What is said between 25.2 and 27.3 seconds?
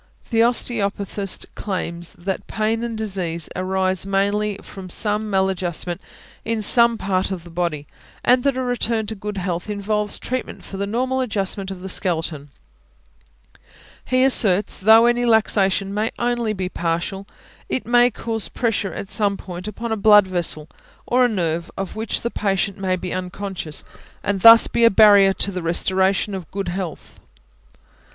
to the restoration of good health.